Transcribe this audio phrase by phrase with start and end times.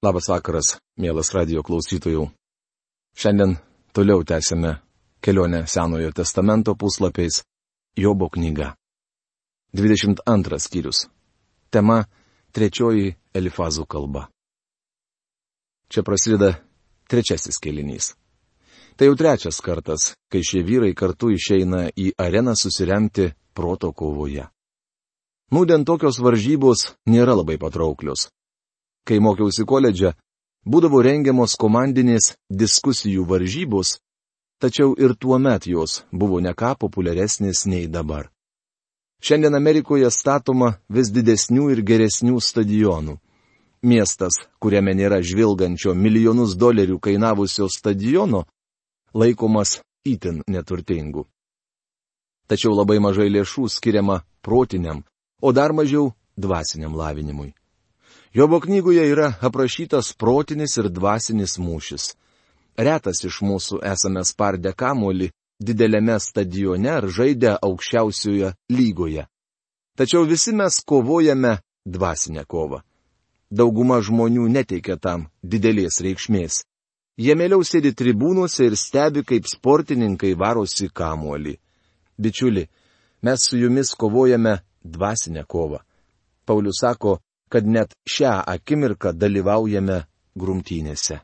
[0.00, 2.22] Labas vakaras, mielas radio klausytojų.
[3.20, 3.50] Šiandien
[3.92, 4.78] toliau tęsime
[5.20, 7.42] kelionę Senojo testamento puslapiais
[7.96, 8.70] Jobo knyga.
[9.76, 11.10] 22 skyrius.
[11.70, 12.06] Tema-
[12.56, 14.30] trečioji Elifazų kalba.
[15.92, 16.64] Čia prasideda
[17.04, 18.16] trečiasis kelinys.
[18.96, 24.48] Tai jau trečias kartas, kai šie vyrai kartu išeina į areną susiremti proto kovoje.
[25.52, 28.30] Nūdien tokios varžybos nėra labai patrauklios.
[29.04, 30.12] Kai mokiausi koledže,
[30.66, 33.98] būdavo rengiamos komandinės diskusijų varžybos,
[34.60, 38.30] tačiau ir tuo met jos buvo ne ką populiaresnės nei dabar.
[39.20, 43.18] Šiandien Amerikoje statoma vis didesnių ir geresnių stadionų.
[43.82, 48.44] Miestas, kuriame nėra žvilgančio milijonus dolerių kainavusio stadiono,
[49.14, 51.26] laikomas itin neturtingu.
[52.48, 55.04] Tačiau labai mažai lėšų skiriama protiniam,
[55.40, 57.54] o dar mažiau dvasiniam lavinimui.
[58.34, 62.12] Jobo knygoje yra aprašytas protinis ir dvasinis mūšis.
[62.78, 69.24] Retas iš mūsų esame spardę kamuolį dideliame stadione ar žaidę aukščiausioje lygoje.
[69.98, 72.78] Tačiau visi mes kovojame dvasinę kovą.
[73.50, 76.60] Dauguma žmonių neteikia tam didelės reikšmės.
[77.18, 81.56] Jie mieliau sėdi tribūnuose ir stebi, kaip sportininkai varosi kamuolį.
[82.14, 82.68] Bičiuli,
[83.26, 85.82] mes su jumis kovojame dvasinę kovą.
[86.46, 87.18] Paulius sako,
[87.50, 90.04] kad net šią akimirką dalyvaujame
[90.38, 91.20] grumtynėse.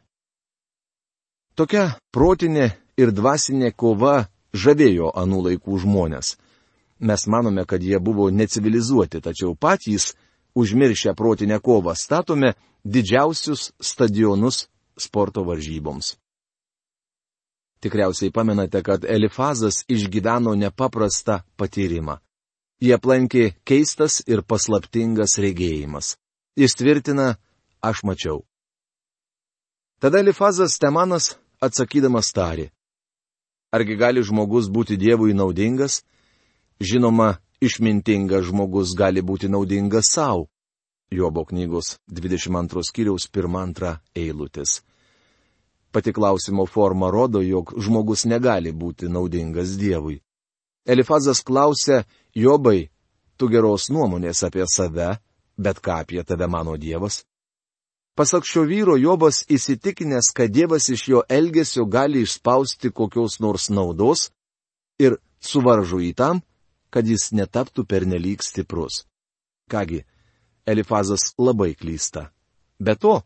[1.57, 6.35] Tokia protinė ir dvasinė kova žavėjo anų laikų žmonės.
[7.01, 10.15] Mes manome, kad jie buvo necivilizuoti, tačiau patys,
[10.57, 16.17] užmiršę protinę kovą, statome didžiausius stadionus sporto varžyboms.
[17.81, 22.17] Tikriausiai pamenate, kad Elifazas išgyveno nepaprastą patyrimą.
[22.77, 26.17] Jie aplankė keistas ir paslaptingas regėjimas.
[26.61, 27.37] Jis tvirtina,
[27.81, 28.43] aš mačiau.
[30.01, 32.69] Tada Elifazas Temanas atsakydamas tarė.
[33.73, 36.03] Argi gali žmogus būti Dievui naudingas?
[36.81, 40.51] Žinoma, išmintingas žmogus gali būti naudingas savo.
[41.11, 44.83] Jobo knygos 22 skyriaus 1-2 eilutės.
[45.93, 50.21] Pati klausimo forma rodo, jog žmogus negali būti naudingas Dievui.
[50.85, 52.05] Elifazas klausė,
[52.37, 52.91] Jobai,
[53.41, 55.15] tu geros nuomonės apie save,
[55.57, 57.23] bet ką apie tave mano Dievas?
[58.17, 64.29] Pasak šio vyro, Jobas įsitikinęs, kad Dievas iš jo elgesio gali išspausti kokios nors naudos
[65.01, 66.45] ir suvaržo į tam,
[66.93, 69.07] kad jis netaptų pernelyg stiprus.
[69.73, 70.05] Kągi,
[70.69, 72.29] Elifazas labai klysta.
[72.77, 73.23] Be to,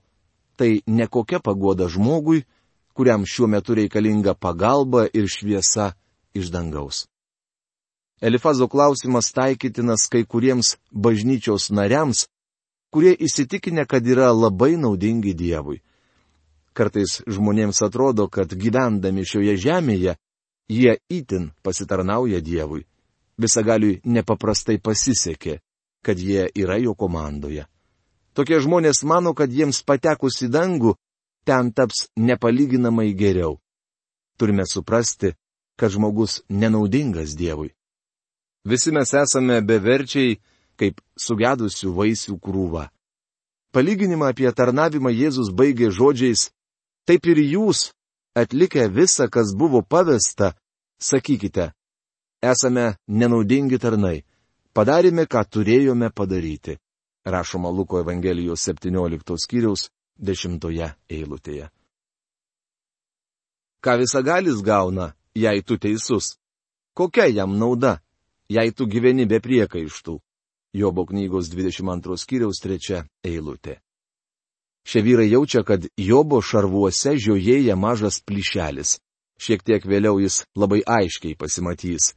[0.54, 2.44] tai nekokia pagoda žmogui,
[2.94, 5.96] kuriam šiuo metu reikalinga pagalba ir šviesa
[6.34, 7.09] iš dangaus.
[8.20, 12.26] Elifazo klausimas taikytinas kai kuriems bažnyčios nariams,
[12.92, 15.80] kurie įsitikinę, kad yra labai naudingi Dievui.
[16.76, 20.16] Kartais žmonėms atrodo, kad gyvendami šioje žemėje,
[20.68, 22.84] jie itin pasitarnauja Dievui.
[23.40, 25.58] Visagaliui nepaprastai pasisekė,
[26.04, 27.64] kad jie yra jo komandoje.
[28.36, 30.94] Tokie žmonės mano, kad jiems patekus į dangų,
[31.48, 33.56] ten taps nepalyginamai geriau.
[34.36, 35.32] Turime suprasti,
[35.80, 37.72] kad žmogus nenaudingas Dievui.
[38.64, 40.38] Visi mes esame beverčiai,
[40.76, 42.88] kaip sugedusių vaisių krūva.
[43.72, 46.50] Palyginimą apie tarnavimą Jėzus baigė žodžiais,
[47.06, 47.92] taip ir jūs,
[48.34, 50.54] atlikę visą, kas buvo pavesta,
[51.00, 51.70] sakykite,
[52.42, 54.24] esame nenaudingi tarnai,
[54.74, 56.78] padarėme, ką turėjome padaryti.
[57.24, 61.68] Rašoma Luko Evangelijos 17 skyriaus 10 eilutėje.
[63.80, 66.36] Ką visagalis gauna, jei tu teisus?
[66.96, 68.00] Kokia jam nauda?
[68.50, 70.18] Jei tu gyveni be priekaištų.
[70.74, 73.80] Jobo knygos 22 skyriaus 3 eilutė.
[74.86, 78.98] Šie vyrai jaučia, kad Jobo šarvuose žiojėja mažas plyšelis.
[79.40, 82.14] Šiek tiek vėliau jis labai aiškiai pasimatys.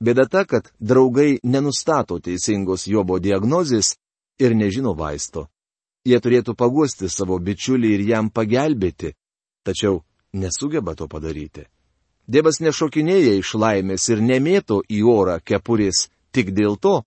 [0.00, 3.96] Bėda ta, kad draugai nenustato teisingos Jobo diagnozės
[4.38, 5.48] ir nežino vaisto.
[6.06, 9.12] Jie turėtų paguosti savo bičiulį ir jam pagelbėti,
[9.66, 11.66] tačiau nesugeba to padaryti.
[12.28, 17.00] Dievas nešokinėja iš laimės ir nemėto į orą kepurės tik dėl to,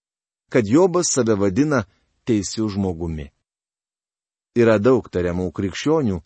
[0.49, 1.83] kad Jobas save vadina
[2.25, 3.29] teisiu žmogumi.
[4.57, 6.17] Yra daug tariamų krikščionių,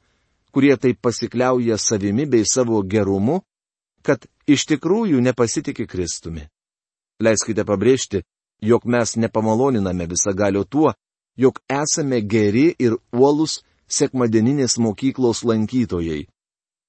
[0.55, 3.41] kurie taip pasikliauja savimi bei savo gerumu,
[4.01, 6.47] kad iš tikrųjų nepasitikė Kristumi.
[7.19, 8.23] Leiskite pabrėžti,
[8.61, 10.93] jog mes nepamaloniname visagalio tuo,
[11.35, 13.59] jog esame geri ir uolus
[13.91, 16.25] sekmadieninės mokyklos lankytojai,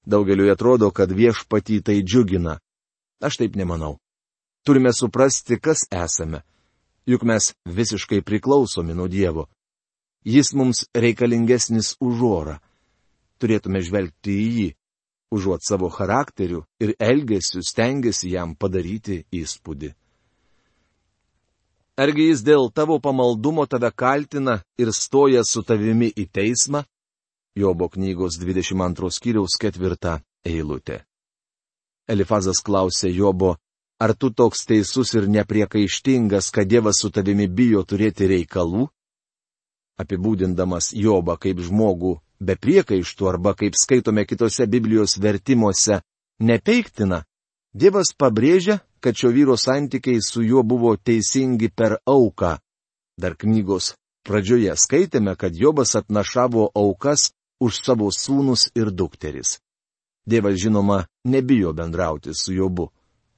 [0.06, 2.58] Daugeliu atrodo, kad viešpatį tai džiugina.
[3.20, 3.96] Aš taip nemanau.
[4.66, 6.42] Turime suprasti, kas esame.
[7.06, 9.46] Juk mes visiškai priklausomi nuo Dievo.
[10.26, 12.56] Jis mums reikalingesnis už orą.
[13.38, 14.70] Turėtume žvelgti į jį,
[15.30, 19.92] užuot savo charakteriu ir elgesiu stengiasi jam padaryti įspūdį.
[21.96, 26.82] Argi jis dėl tavo pamaldumo tave kaltina ir stoja su tavimi į teismą?
[27.56, 31.00] Jobo knygos 22 skyriaus ketvirta eilutė.
[32.04, 33.54] Elifazas klausė Jobo,
[33.98, 38.84] ar tu toks teisus ir nepriekaištingas, kad Dievas su tavimi bijo turėti reikalų?
[39.96, 46.02] Apibūdindamas Jobą kaip žmogų be priekaištų arba kaip skaitome kitose Biblijos vertimuose,
[46.38, 47.22] nepeiktina,
[47.72, 52.58] Dievas pabrėžia, kad šio vyro santykiai su juo buvo teisingi per auką.
[53.16, 53.94] Dar knygos
[54.28, 57.30] pradžioje skaitėme, kad Jobas atnašavo aukas
[57.60, 59.58] už savo sūnus ir dukteris.
[60.26, 62.90] Dievas žinoma nebijo bendrauti su Jobu.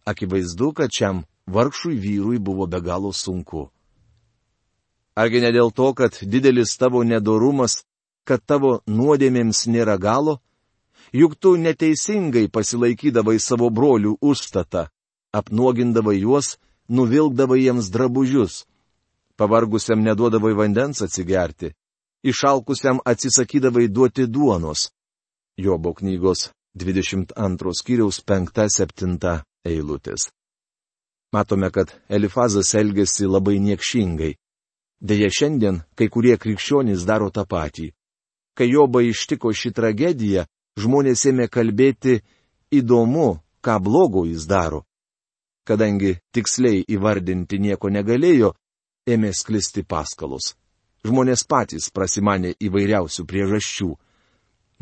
[0.05, 3.69] Akivaizdu, kad šiam vargšui vyrui buvo be galo sunku.
[5.15, 7.83] Argi ne dėl to, kad didelis tavo nedorumas,
[8.25, 10.39] kad tavo nuodėmėms nėra galo?
[11.13, 14.87] Juk tu neteisingai pasilaikydavai savo brolių užstatą,
[15.33, 16.57] apnuogindavai juos,
[16.89, 18.65] nuvilkdavai jiems drabužius.
[19.37, 21.73] Pavargusiam neduodavai vandens atsigerti,
[22.23, 24.91] išalkusiam atsisakydavai duoti duonos.
[25.57, 30.31] Jobo knygos 22 skyriaus 5-7 eilutės.
[31.33, 34.37] Matome, kad Elifazas elgesi labai niekšingai.
[35.01, 37.93] Deja, šiandien kai kurie krikščionys daro tą patį.
[38.57, 40.47] Kai Joba ištiko šį tragediją,
[40.81, 42.21] žmonės ėmė kalbėti
[42.75, 44.83] įdomu, ką blogo jis daro.
[45.69, 48.55] Kadangi tiksliai įvardinti nieko negalėjo,
[49.07, 50.55] ėmė sklisti paskalos.
[51.09, 53.89] Žmonės patys prasimanė įvairiausių priežasčių.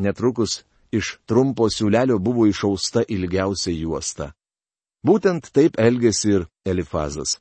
[0.03, 4.33] Netrukus iš trumpo siūlelio buvo išausta ilgiausia juosta.
[5.07, 7.37] Būtent taip elgėsi ir Elifazas.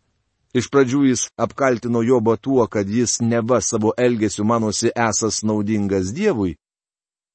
[0.54, 6.54] Iš pradžių jis apkaltino Jobą tuo, kad jis neva savo elgesiu manosi esas naudingas Dievui,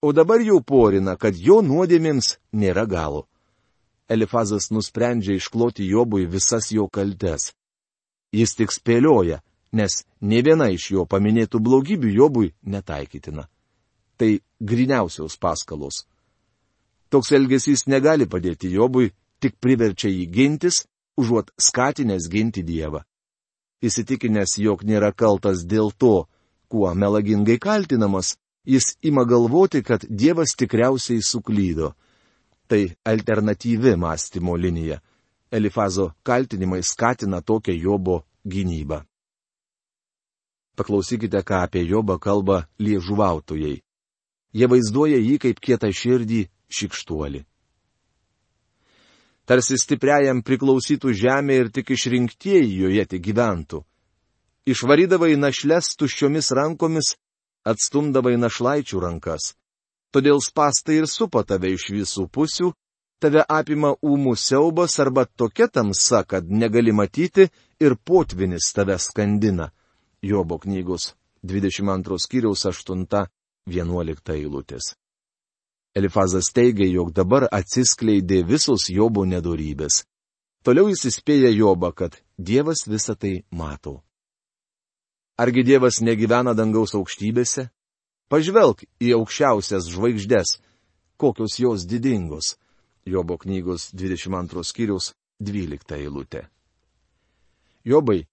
[0.01, 3.27] o dabar jau porina, kad jo nuodėmėms nėra galo.
[4.09, 7.51] Elifazas nusprendžia iškloti Jobui visas jo kaltes.
[8.33, 13.49] Jis tik spėlioja, nes ne viena iš jo paminėtų blogybių Jobui netaikytina
[14.21, 16.05] tai griniausios paskalos.
[17.09, 20.85] Toks elgesys negali padėti Jobui, tik priverčia jį gintis,
[21.17, 23.01] užuot skatinęs ginti Dievą.
[23.81, 26.29] Įsitikinęs, jog nėra kaltas dėl to,
[26.69, 28.37] kuo melagingai kaltinamas,
[28.69, 31.95] jis ima galvoti, kad Dievas tikriausiai suklydo.
[32.69, 35.01] Tai alternatyvi mąstymo linija.
[35.51, 39.01] Elifazo kaltinimai skatina tokią Jobo gynybą.
[40.79, 43.81] Paklausykite, ką apie Jobą kalba liežuvautojai.
[44.55, 47.45] Jie vaizduoja jį kaip kietą širdį šikštuolį.
[49.47, 53.81] Tarsi stipriajam priklausytų žemė ir tik išrinktieji joje tik gyventų.
[54.71, 57.17] Išvarydavai našles tuščiomis rankomis,
[57.67, 59.55] atstumdavai našlaičių rankas.
[60.15, 62.71] Todėl spastai ir supa tave iš visų pusių,
[63.23, 67.49] tave apima ūmų siaubas arba tokia tamsa, kad negali matyti
[67.81, 69.71] ir potvinis tave skandina.
[70.23, 73.27] Jobo knygos 22 skyriaus 8
[73.67, 74.95] 11 eilutės.
[75.97, 80.05] Elifazas teigia, jog dabar atsiskleidė visos Jobo nedorybės.
[80.63, 84.03] Toliau jis įspėja Jobą, kad Dievas visą tai mato.
[85.41, 87.71] Argi Dievas negyvena dangaus aukštybėse?
[88.29, 90.59] Pažvelk į aukščiausias žvaigždės,
[91.17, 92.59] kokios jos didingos.
[93.09, 96.45] Jobo knygos 22 skyriaus 12 eilutė.
[97.89, 98.27] Jobai,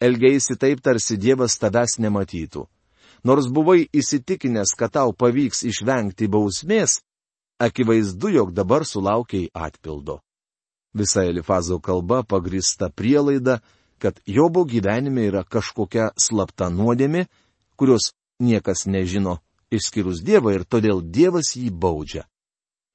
[0.00, 2.66] elgeisi taip, tarsi Dievas tavęs nematytų
[3.26, 7.00] nors buvai įsitikinęs, kad tau pavyks išvengti bausmės,
[7.62, 10.20] akivaizdu, jog dabar sulaukiai atpildo.
[10.96, 13.60] Visa Elifazo kalba pagrista prielaida,
[13.98, 17.26] kad Jobo gyvenime yra kažkokia slapta nuodėmi,
[17.76, 19.40] kurios niekas nežino,
[19.72, 22.26] išskyrus Dievą ir todėl Dievas jį baudžia.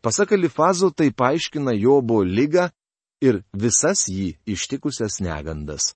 [0.02, 2.70] Pasak Elifazo tai paaiškina Jobo lygą
[3.22, 5.94] ir visas jį ištikusias negandas.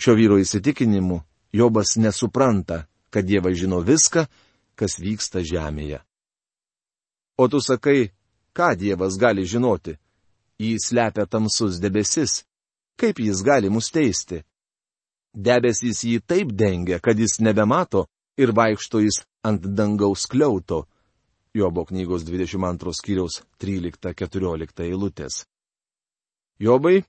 [0.00, 1.20] Šio vyro įsitikinimu
[1.52, 4.24] Jobas nesupranta, kad Dievas žino viską,
[4.74, 6.00] kas vyksta žemėje.
[7.36, 8.12] O tu sakai,
[8.56, 9.98] ką Dievas gali žinoti?
[10.62, 12.44] Jį slepia tamsus debesis.
[12.96, 14.42] Kaip jis gali mus teisti?
[15.32, 18.06] Debesys jį taip dengia, kad jis nebemato
[18.36, 20.86] ir vaikšto jis ant dangaus kliauto.
[21.54, 25.44] Jobo knygos 22 skyriaus 13-14 eilutės.
[26.60, 27.02] Jobai,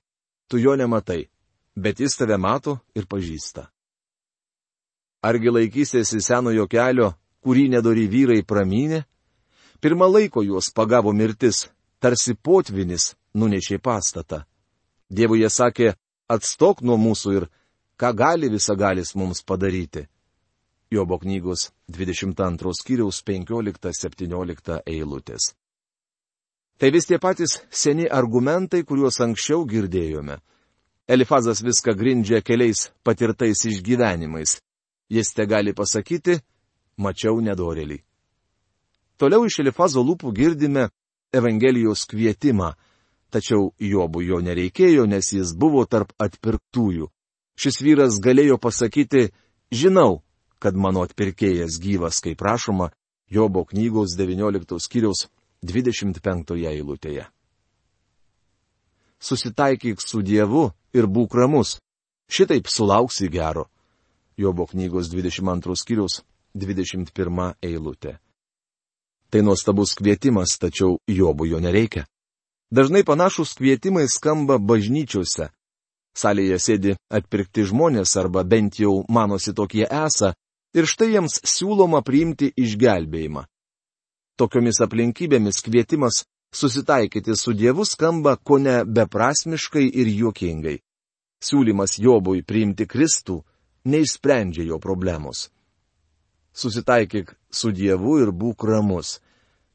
[0.48, 1.28] tu jo nematai,
[1.76, 3.68] bet jis tave mato ir pažįsta.
[5.24, 9.04] Argi laikysėsi senojo kelio, kurį nedori vyrai pramynė?
[9.80, 11.68] Pirmą laiko juos pagavo mirtis,
[12.00, 14.44] tarsi potvinis nunešė pastatą.
[15.08, 15.94] Dievui jie sakė,
[16.28, 17.48] atstok nuo mūsų ir
[18.00, 20.06] ką gali visagalis mums padaryti.
[20.90, 25.54] Jobo knygos 22 skyriaus 15-17 eilutės.
[26.78, 30.40] Tai vis tie patys seni argumentai, kuriuos anksčiau girdėjome.
[31.06, 34.60] Elifazas viską grindžia keliais patirtais išgyvenimais.
[35.12, 36.38] Jis te gali pasakyti,
[36.96, 37.98] mačiau nedorelį.
[39.20, 40.88] Toliau iš Elifazo lūpų girdime
[41.34, 42.72] Evangelijos kvietimą,
[43.28, 47.10] tačiau Jobų jo nereikėjo, nes jis buvo tarp atpirktųjų.
[47.54, 49.28] Šis vyras galėjo pasakyti,
[49.70, 50.22] žinau,
[50.58, 52.94] kad mano atpirkėjas gyvas, kaip prašoma
[53.28, 55.28] Jobo knygos 19 skyriaus
[55.60, 57.28] 25 eilutėje.
[59.20, 61.78] Susitaikyk su Dievu ir būk ramus.
[62.30, 63.68] Šitaip sulauksi gero.
[64.36, 66.22] Jobo knygos 22 skyrius
[66.54, 68.18] 21 eilutė.
[69.30, 72.06] Tai nuostabus kvietimas, tačiau Jobų jo nereikia.
[72.70, 75.50] Dažnai panašus kvietimai skamba bažnyčiose.
[76.14, 80.32] Salėje sėdi atpirkti žmonės arba bent jau manosi tokie esą
[80.74, 83.44] ir štai jiems siūloma priimti išgelbėjimą.
[84.38, 90.78] Tokiomis aplinkybėmis kvietimas susitaikyti su Dievu skamba ko ne beprasmiškai ir juokingai.
[91.44, 93.42] Siūlymas Jobui priimti Kristų
[93.84, 95.50] neišsprendžia jo problemos.
[96.54, 99.18] Susitaikyk su Dievu ir būk ramus.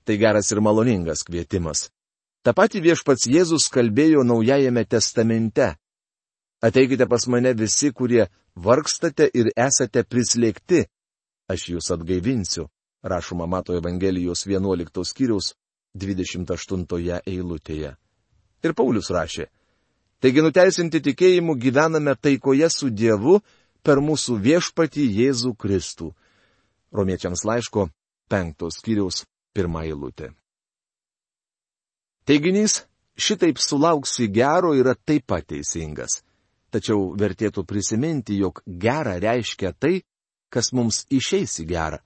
[0.06, 1.90] Tai geras ir maloningas kvietimas.
[2.42, 5.76] Ta pati viešpats Jėzus kalbėjo Naujajame testamente.
[6.64, 10.86] Ateikite pas mane visi, kurie vargstate ir esate prislėgti.
[11.52, 12.70] Aš jūs atgaivinsiu
[13.04, 15.54] rašoma Mato Evangelijos 11 skyriaus
[15.96, 17.96] 28 eilutėje.
[18.64, 19.48] Ir Paulius rašė.
[20.20, 23.40] Taigi nuteisinti tikėjimu gyvename taikoje su Dievu
[23.84, 26.12] per mūsų viešpatį Jėzų Kristų.
[26.92, 27.88] Romiečiams laiško
[28.30, 29.24] 5 skyriaus
[29.56, 30.34] 1 eilutė.
[32.28, 32.84] Teiginys
[33.18, 36.20] šitaip sulauksi gero yra taip pat teisingas.
[36.70, 40.04] Tačiau vertėtų prisiminti, jog gera reiškia tai,
[40.54, 42.00] kas mums išeis į gerą.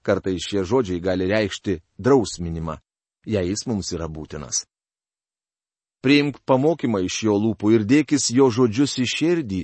[0.00, 2.78] Kartai šie žodžiai gali reikšti drausminimą,
[3.26, 4.66] jei jis mums yra būtinas.
[6.02, 9.62] Priimk pamokymą iš jo lūpų ir dėkis jo žodžius į širdį,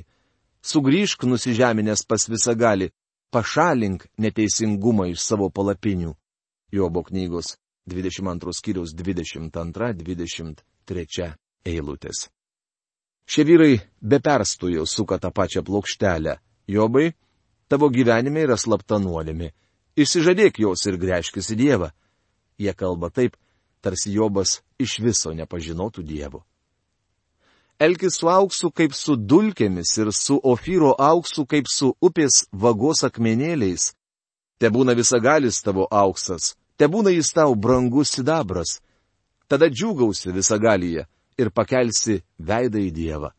[0.66, 2.90] sugrįžk nusižeminęs pas visą gali,
[3.30, 6.14] pašalink neteisingumą iš savo palapinių.
[6.74, 7.56] Jobo knygos
[7.86, 11.32] 22 skyriaus 22-23
[11.64, 12.28] eilutės.
[13.30, 16.38] Šie vyrai be perstojo suka tą pačią plokštelę.
[16.66, 17.14] Jobai,
[17.68, 19.52] tavo gyvenime yra slapta nuodėmė
[19.94, 21.88] Išsižadėk jos ir grėžkis į Dievą.
[22.58, 23.36] Jie kalba taip,
[23.84, 26.40] tarsi Jobas iš viso nepažinotų Dievo.
[27.78, 33.94] Elkis su auksu kaip su dulkėmis ir su ofyro auksu kaip su upės vagos akmenėliais.
[34.58, 38.80] Te būna visagalis tavo auksas, te būna jis tau brangus sidabras.
[39.50, 43.30] Tada džiūgausi visagalyje ir pakelsi veidą į Dievą.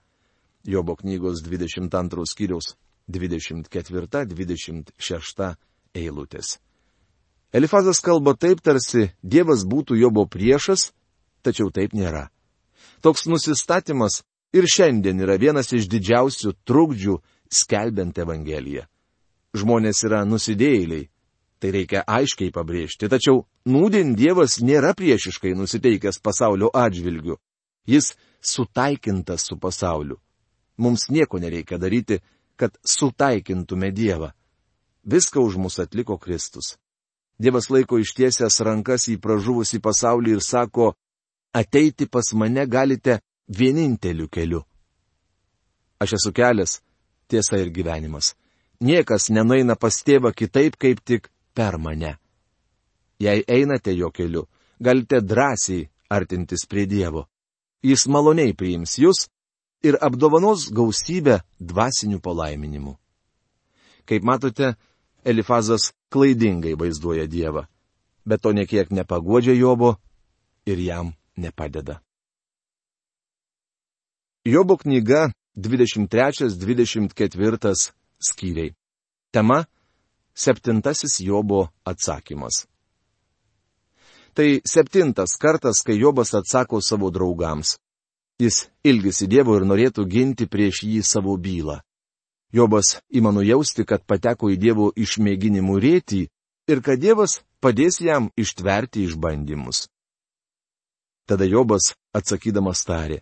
[0.68, 2.76] Jobo knygos 22 skyriaus
[3.10, 5.56] 24-26
[5.96, 6.60] eilutės.
[7.56, 10.90] Elifazas kalba taip, tarsi Dievas būtų Jobo priešas,
[11.40, 12.28] tačiau taip nėra.
[13.00, 17.16] Toks nusistatymas ir šiandien yra vienas iš didžiausių trukdžių
[17.48, 18.84] skelbiant Evangeliją.
[19.56, 21.08] Žmonės yra nusidėjėliai,
[21.64, 27.40] tai reikia aiškiai pabrėžti, tačiau nūdien Dievas nėra priešiškai nusiteikęs pasaulio atžvilgiu.
[27.88, 30.20] Jis sutaikintas su pasauliu.
[30.76, 32.20] Mums nieko nereikia daryti,
[32.60, 34.34] kad sutaikintume Dievą.
[35.08, 36.76] Viską už mus atliko Kristus.
[37.40, 40.94] Dievas laiko ištiesęs rankas į pražuvusi pasaulį ir sako,
[41.54, 44.62] ateiti pas mane galite vieninteliu keliu.
[46.00, 46.82] Aš esu kelias,
[47.28, 48.36] tiesa ir gyvenimas.
[48.80, 52.18] Niekas nenaina pas tėvą kitaip kaip tik per mane.
[53.20, 54.48] Jei einate jo keliu,
[54.80, 57.28] galite drąsiai artintis prie Dievo.
[57.84, 59.28] Jis maloniai priims jūs
[59.86, 62.96] ir apdovanos gausybę dvasinių palaiminimų.
[64.06, 64.76] Kaip matote,
[65.26, 67.66] Elifazas klaidingai vaizduoja Dievą,
[68.26, 69.96] bet to niekiek nepagodžia Jobo
[70.66, 72.02] ir jam nepadeda.
[74.46, 78.74] Jobo knyga 23-24 skyriai.
[79.32, 79.66] Tema-
[80.44, 82.68] septintasis Jobo atsakymas.
[84.36, 87.78] Tai septintas kartas, kai Jobas atsako savo draugams.
[88.40, 91.80] Jis ilgisi Dievo ir norėtų ginti prieš jį savo bylą.
[92.56, 96.22] Jobas ima nujausti, kad pateko į Dievo išmėginimų rėtį
[96.72, 99.90] ir kad Dievas padės jam ištverti išbandymus.
[101.28, 103.20] Tada Jobas atsakydamas tarė.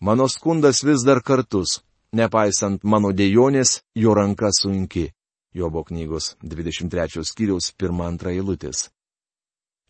[0.00, 5.10] Mano skundas vis dar kartus, nepaisant mano dėjonės, jo ranka sunki.
[5.54, 8.88] Jobo knygos 23 skyriaus 1-2 eilutės.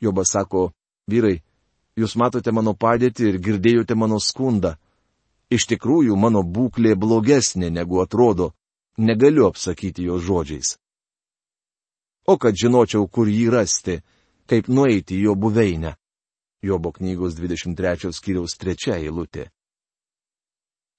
[0.02, 0.72] Jobas sako,
[1.08, 1.38] vyrai,
[1.96, 4.74] jūs matote mano padėtį ir girdėjote mano skundą.
[5.54, 8.52] Iš tikrųjų, mano būklė blogesnė negu atrodo,
[8.98, 10.76] negaliu apsakyti jo žodžiais.
[12.26, 14.00] O kad žinočiau, kur jį rasti,
[14.50, 15.94] kaip nueiti į jo buveinę.
[16.64, 19.50] Jobo knygos 23 skyriaus 3 eilutė.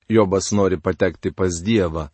[0.08, 2.12] Jobas nori patekti pas Dievą.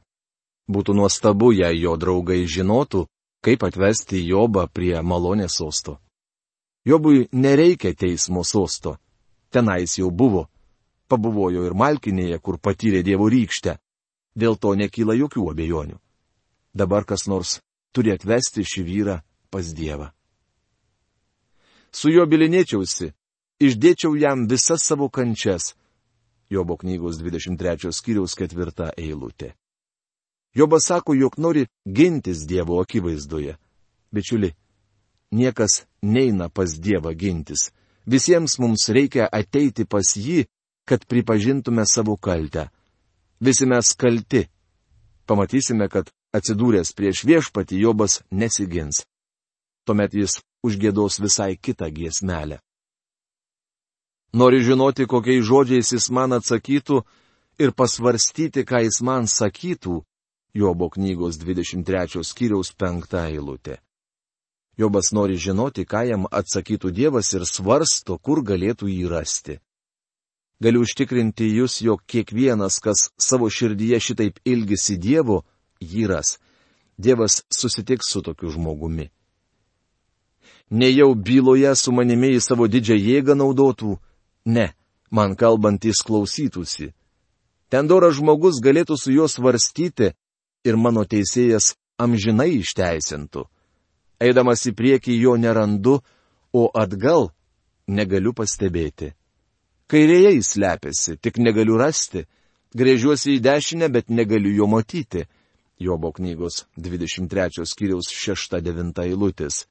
[0.72, 3.04] Būtų nuostabu, jei jo draugai žinotų,
[3.44, 6.00] kaip atvesti Jobą prie malonės sosto.
[6.88, 8.96] Jobui nereikia teismo sosto.
[9.52, 10.48] Tenais jau buvo.
[11.12, 13.76] Pabuvojo ir Malkinėje, kur patyrė Dievo rykštę.
[14.36, 16.00] Dėl to nekyla jokių abejonių.
[16.74, 17.60] Dabar kas nors
[17.92, 19.18] turi atvesti šį vyrą
[19.52, 20.12] pas Dievą.
[21.92, 23.12] Su juo bilinėčiausi,
[23.60, 25.74] išdėčiau jam visas savo kančias.
[26.52, 29.52] Jobo knygos 23 skyriaus ketvirta eilutė.
[30.56, 33.58] Jobas sako, jog nori gintis Dievo akivaizdoje.
[34.12, 34.52] Bičiuli,
[35.32, 37.72] niekas neina pas Dievą gintis.
[38.08, 40.48] Visiems mums reikia ateiti pas jį,
[40.86, 42.70] kad pripažintume savo kaltę.
[43.40, 44.48] Visi mes kalti.
[45.26, 49.06] Pamatysime, kad atsidūręs prieš viešpatį Jobas nesigins.
[49.86, 52.60] Tuomet jis užgėdos visai kitą giesmelę.
[54.34, 57.02] Nori žinoti, kokiais žodžiais jis man atsakytų
[57.60, 60.02] ir pasvarstyti, ką jis man sakytų,
[60.54, 63.80] Jobo knygos 23 skyriaus 5 eilutė.
[64.78, 69.60] Jobas nori žinoti, ką jam atsakytų Dievas ir svarsto, kur galėtų jį rasti.
[70.62, 75.42] Galiu užtikrinti jūs, jog kiekvienas, kas savo širdyje šitaip ilgisi Dievo,
[75.82, 76.38] jį ras.
[77.02, 79.10] Dievas susitiks su tokiu žmogumi
[80.72, 83.98] nejau byloje su manimi į savo didžią jėgą naudotų,
[84.46, 84.72] ne,
[85.12, 86.94] man kalbantis klausytųsi.
[87.70, 90.14] Ten doras žmogus galėtų su juo svarstyti
[90.64, 93.46] ir mano teisėjas amžinai išteisintų.
[94.22, 96.00] Eidamas į priekį jo nerandu,
[96.54, 97.32] o atgal
[97.88, 99.14] negaliu pastebėti.
[99.92, 102.24] Kairėje jis lepiasi, tik negaliu rasti,
[102.80, 105.26] grėžiuosi į dešinę, bet negaliu jo matyti.
[105.82, 109.66] Jobo knygos 23 skyriaus 6-9 eilutės.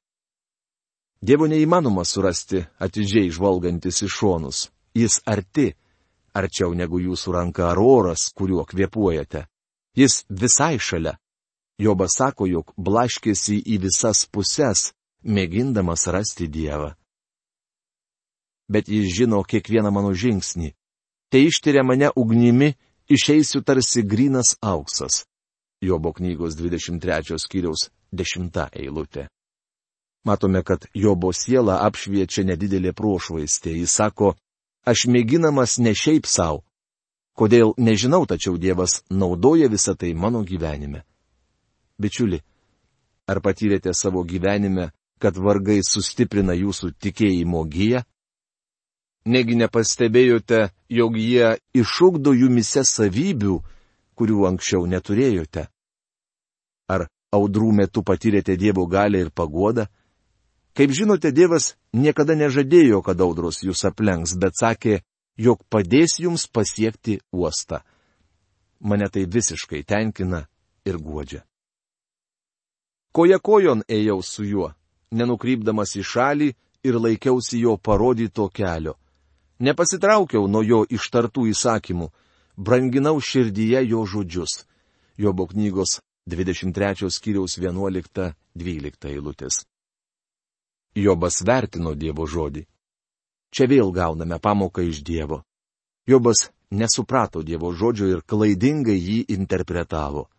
[1.23, 4.67] Dievo neįmanoma surasti atidžiai žvalgantis į šonus.
[4.97, 5.71] Jis arti,
[6.37, 9.47] arčiau negu jūsų ranka ar oras, kuriuo kvepuojate.
[9.97, 11.17] Jis visai šalia.
[11.81, 14.91] Jobas sako, jog blaškėsi į visas puses,
[15.25, 16.93] mėgindamas rasti Dievą.
[18.71, 20.71] Bet jis žino kiekvieną mano žingsnį.
[21.31, 22.75] Tai ištiria mane ugnimi,
[23.11, 25.25] išeisiu tarsi grinas auksas.
[25.83, 29.29] Jobo knygos 23 skyriaus 10 eilutė.
[30.25, 33.73] Matome, kad Jobo siela apšviečia nedidelė prošvaistė.
[33.81, 34.35] Jis sako,
[34.85, 36.63] aš mėginamas ne šiaip savo.
[37.35, 41.07] Kodėl nežinau, tačiau Dievas naudoja visą tai mano gyvenime.
[41.97, 42.43] Bičiuli,
[43.27, 48.03] ar patyrėte savo gyvenime, kad vargai sustiprina jūsų tikėjimo gyją?
[49.29, 53.59] Negi nepastebėjote, jog jie išugdo jumise savybių,
[54.17, 55.67] kurių anksčiau neturėjote?
[56.89, 59.87] Ar audrų metu patyrėte Dievo galę ir pagodą?
[60.73, 65.03] Kaip žinote, Dievas niekada nežadėjo, kad audros jūs aplenks, bet sakė,
[65.37, 67.83] jog padės jums pasiekti uostą.
[68.81, 70.47] Mane tai visiškai tenkina
[70.89, 71.45] ir godžia.
[73.13, 74.71] Koja kojon ėjau su juo,
[75.13, 76.49] nenukrypdamas į šalį
[76.87, 78.97] ir laikiausi jo parodyto kelio.
[79.61, 82.09] Nepasitraukiau nuo jo ištartų įsakymų,
[82.57, 84.65] branginau širdyje jo žodžius.
[85.21, 89.65] Jobo knygos 23 skyriaus 11-12 eilutės.
[90.97, 92.65] Jobas vertino Dievo žodį.
[93.53, 95.43] Čia vėl gauname pamoką iš Dievo.
[96.09, 100.31] Jobas nesuprato Dievo žodžio ir klaidingai jį interpretavo.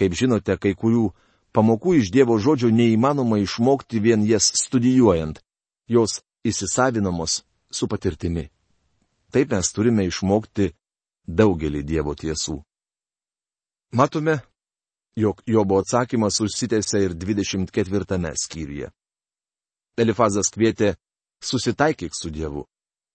[0.00, 1.10] Kaip žinote, kai kurių
[1.52, 5.42] pamokų iš Dievo žodžio neįmanoma išmokti vien jas studijuojant.
[5.88, 7.42] Jos įsisavinamos
[7.76, 8.48] su patirtimi.
[9.32, 10.70] Taip mes turime išmokti
[11.26, 12.60] daugelį Dievo tiesų.
[13.92, 14.38] Matome,
[15.16, 18.90] jog Jobo atsakymas užsitęsia ir 24 skyriuje.
[19.96, 20.94] Elifazas kvietė
[21.40, 22.66] susitaikyk su Dievu.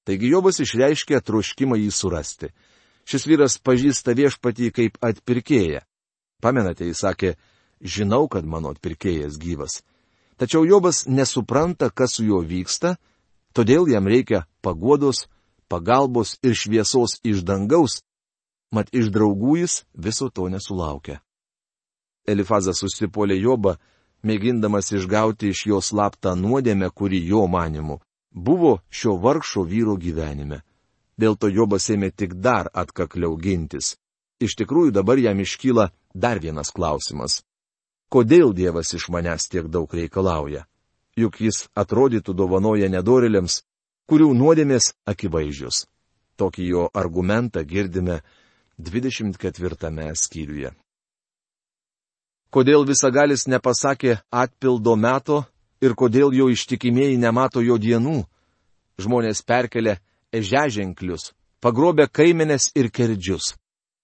[0.06, 2.50] Taigi Jobas išreiškė troškimą jį surasti.
[3.06, 5.82] Šis vyras pažįsta viešpatį kaip atpirkėją.
[6.42, 7.36] Pamenate, jis sakė,
[7.82, 9.82] žinau, kad mano atpirkėjas gyvas.
[10.42, 12.96] Tačiau Jobas nesupranta, kas su juo vyksta,
[13.54, 15.28] todėl jam reikia paguodos,
[15.68, 18.02] pagalbos ir šviesos iš dangaus,
[18.72, 21.22] mat iš draugų jis viso to nesulaukia.
[22.28, 23.78] Elifazas užsipolė Jobą
[24.24, 28.00] mėgindamas išgauti iš jo slaptą nuodėmę, kuri jo manimu
[28.32, 30.62] buvo šio vargšo vyro gyvenime.
[31.20, 33.98] Dėl to Jobas ėmė tik dar atkakliau gintis.
[34.42, 37.44] Iš tikrųjų dabar jam iškyla dar vienas klausimas.
[38.10, 40.66] Kodėl Dievas iš manęs tiek daug reikalauja?
[41.22, 43.62] Juk jis atrodytų dovanoja nedorėliams,
[44.10, 45.86] kurių nuodėmės akivaizdžios.
[46.40, 48.22] Tokį jo argumentą girdime
[48.82, 50.72] 24 skyriuje.
[52.52, 55.44] Kodėl visagalis nepasakė atpildo meto
[55.80, 58.26] ir kodėl jo ištikimieji nemato jo dienų?
[59.00, 60.00] Žmonės perkelia
[60.36, 61.32] ežeženklius,
[61.64, 63.54] pagrobė kaimenės ir kerdžius.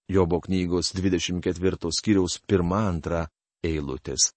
[0.08, 3.26] Jobo knygos 24 skyriaus 1-2
[3.68, 4.32] eilutės.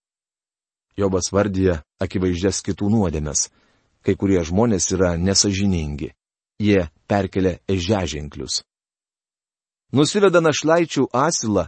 [1.01, 3.47] Jobas vardyje akivaizdžias kitų nuodėmes.
[4.05, 6.11] Kai kurie žmonės yra nesažiningi.
[6.61, 8.61] Jie perkelia ežeženklius.
[9.91, 11.65] Nusiveda našlaičių asilą,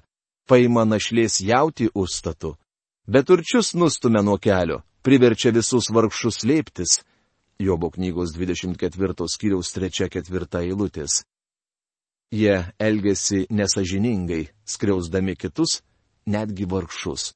[0.47, 2.53] paima našlės jauti užstatu,
[3.07, 7.01] bet turčius nustumia nuo kelio, priverčia visus vargšus slėptis.
[7.59, 11.21] Jobo knygos 24 skyriaus 3-4 eilutės.
[12.33, 15.81] Jie elgesi nesažiningai, skriausdami kitus,
[16.25, 17.33] netgi vargšus.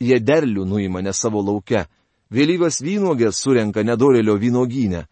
[0.00, 1.86] Jie derlių nuima ne savo laukia,
[2.30, 5.04] vėlyvas vynogės surenka nedorelio vynogynę.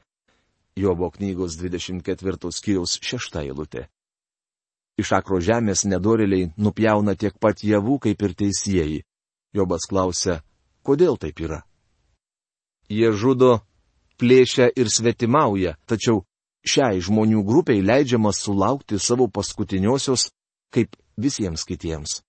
[0.77, 3.87] Jobo knygos 24 skyriaus 6 eilutė.
[4.99, 9.03] Iš akro žemės nedoreliai nupjauna tiek pat javų kaip ir teisėjai.
[9.53, 10.41] Jobas klausia,
[10.83, 11.63] kodėl taip yra?
[12.89, 13.61] Jie žudo,
[14.21, 16.25] plėšia ir svetimauja, tačiau
[16.65, 20.31] šiai žmonių grupiai leidžiama sulaukti savo paskutiniosios,
[20.73, 22.21] kaip visiems kitiems.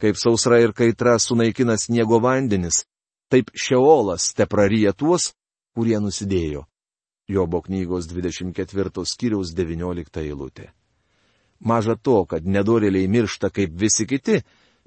[0.00, 2.84] Kaip sausra ir kaitra sunaikina sniego vandenis,
[3.28, 5.34] taip šeolas te praryja tuos,
[5.76, 6.64] kurie nusidėjo.
[7.28, 10.70] Jobo knygos 24 skyriaus 19 eilutė.
[11.60, 14.40] Maža to, kad nedorėliai miršta kaip visi kiti,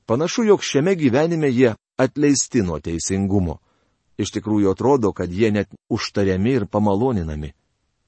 [0.09, 3.59] panašu, jog šiame gyvenime jie atleisti nuo teisingumo.
[4.17, 7.53] Iš tikrųjų atrodo, kad jie net užtariami ir pamaloninami.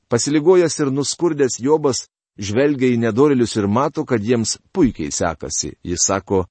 [0.10, 2.06] Pasiligojęs ir nuskurdęs Jobas
[2.38, 5.76] žvelgia į nedorėlius ir mato, kad jiems puikiai sekasi.
[5.84, 6.46] Jis sako,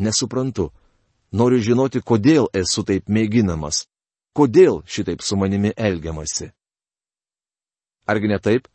[0.00, 0.70] Nesuprantu.
[1.32, 3.84] Noriu žinoti, kodėl esu taip mėginamas.
[4.34, 6.50] Kodėl šitaip su manimi elgiamasi.
[8.10, 8.68] Argi ne taip?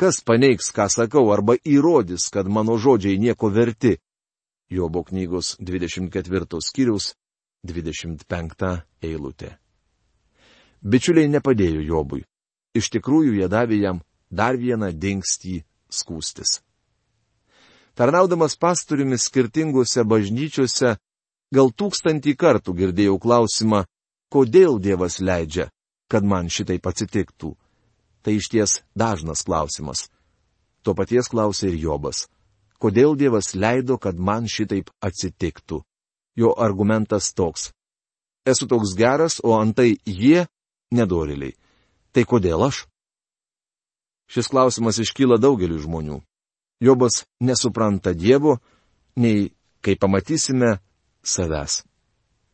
[0.00, 3.98] Kas paneigs, ką sakau, arba įrodys, kad mano žodžiai nieko verti?
[4.70, 7.12] Jobo knygos 24 skyrius
[7.64, 8.70] 25
[9.02, 9.54] eilutė.
[10.82, 12.24] Bičiuliai nepadėjo Jobui.
[12.74, 16.58] Iš tikrųjų jie davė jam dar vieną dingstį skūstis.
[17.94, 20.96] Tarnaudamas pastoriumi skirtingose bažnyčiose,
[21.54, 23.84] gal tūkstantį kartų girdėjau klausimą,
[24.34, 25.68] kodėl Dievas leidžia,
[26.10, 27.54] kad man šitai atsitiktų.
[28.24, 30.08] Tai iš ties dažnas klausimas.
[30.82, 32.26] Tuo paties klausė ir Jobas.
[32.82, 35.84] Kodėl Dievas leido, kad man šitaip atsitiktų?
[36.34, 37.70] Jo argumentas toks.
[38.44, 40.48] Esu toks geras, o antai jie
[40.90, 41.54] nedoriliai.
[42.12, 42.84] Tai kodėl aš?
[44.26, 46.18] Šis klausimas iškyla daugeliu žmonių.
[46.80, 48.58] Jobas nesupranta Dievo,
[49.16, 50.78] nei, kai pamatysime,
[51.22, 51.82] savęs.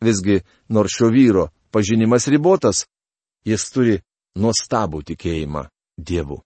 [0.01, 2.85] Visgi, nors šio vyro pažinimas ribotas,
[3.45, 3.97] jis turi
[4.35, 5.65] nuostabų tikėjimą
[5.97, 6.41] Dievu.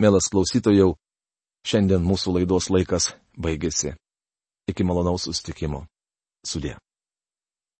[0.00, 0.96] Mielas klausytojau,
[1.64, 3.94] šiandien mūsų laidos laikas baigėsi.
[4.68, 5.86] Iki malonaus sustikimo.
[6.44, 6.76] Sudė.